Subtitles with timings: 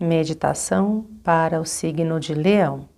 [0.00, 2.88] Meditação para o signo de Leão.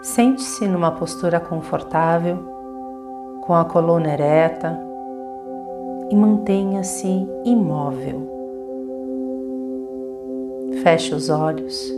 [0.00, 2.38] Sente-se numa postura confortável,
[3.44, 4.78] com a coluna ereta
[6.08, 8.30] e mantenha-se imóvel.
[10.84, 11.92] Feche os olhos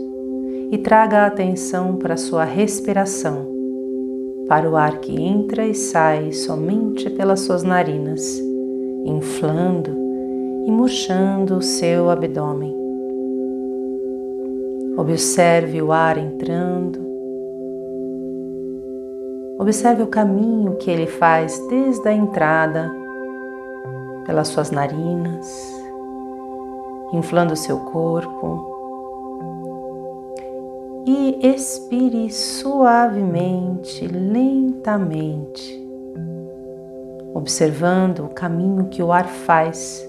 [0.71, 3.55] e traga a atenção para sua respiração
[4.47, 8.41] para o ar que entra e sai somente pelas suas narinas,
[9.09, 9.91] inflando
[10.65, 12.75] e murchando o seu abdômen.
[14.97, 16.99] Observe o ar entrando.
[19.59, 22.93] Observe o caminho que ele faz desde a entrada,
[24.25, 25.47] pelas suas narinas,
[27.13, 28.75] inflando o seu corpo
[31.05, 35.86] e expire suavemente, lentamente,
[37.37, 40.03] observando o caminho que o ar faz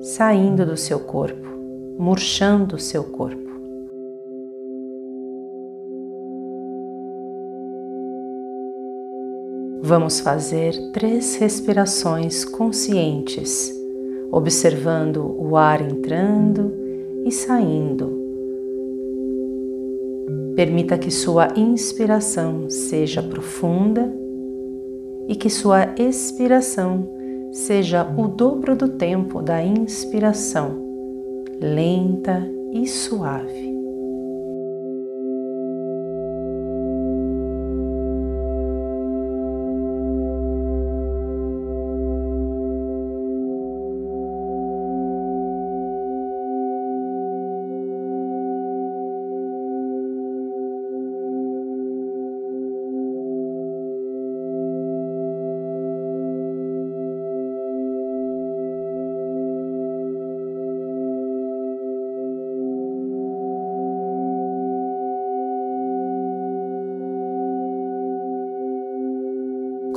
[0.00, 1.48] saindo do seu corpo,
[1.96, 3.44] murchando o seu corpo.
[9.80, 13.72] Vamos fazer três respirações conscientes,
[14.32, 16.74] observando o ar entrando
[17.24, 18.24] e saindo
[20.56, 24.23] Permita que sua inspiração seja profunda
[25.28, 27.08] e que sua expiração
[27.52, 30.76] seja o dobro do tempo da inspiração,
[31.60, 33.73] lenta e suave.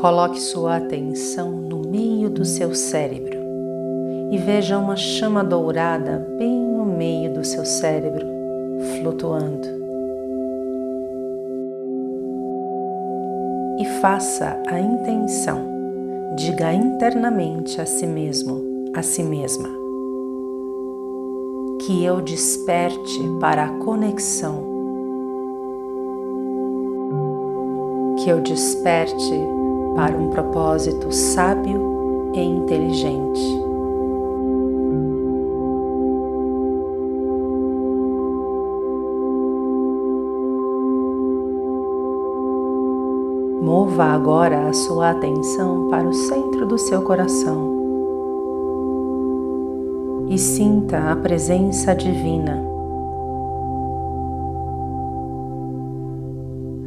[0.07, 3.37] Coloque sua atenção no meio do seu cérebro
[4.31, 8.25] e veja uma chama dourada bem no meio do seu cérebro,
[9.01, 9.67] flutuando.
[13.81, 15.59] E faça a intenção,
[16.37, 18.63] diga internamente a si mesmo,
[18.95, 19.67] a si mesma,
[21.81, 24.63] que eu desperte para a conexão,
[28.23, 29.56] que eu desperte
[29.97, 33.41] para um propósito sábio e inteligente.
[43.59, 47.75] Mova agora a sua atenção para o centro do seu coração
[50.29, 52.63] e sinta a presença divina.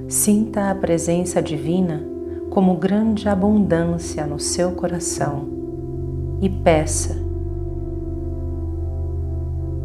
[0.07, 2.20] Sinta a presença divina
[2.51, 5.49] como grande abundância no seu coração
[6.43, 7.17] e peça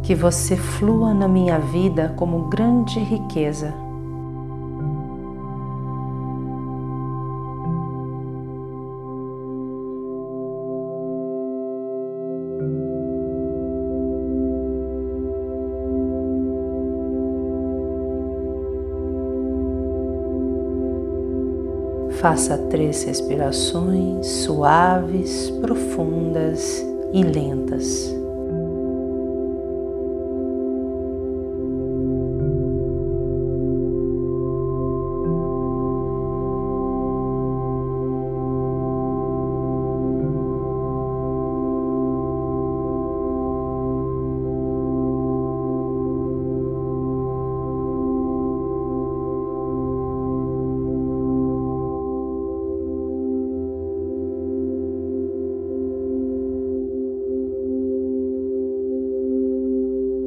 [0.02, 3.85] que você flua na minha vida como grande riqueza.
[22.26, 28.15] Faça três respirações suaves, profundas e lentas.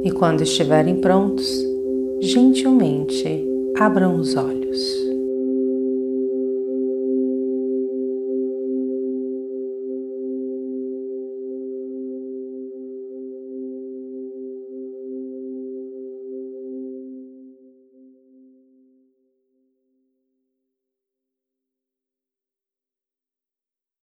[0.04, 1.63] E quando estiverem prontos,
[2.22, 3.46] gentilmente
[3.78, 5.09] abram os olhos.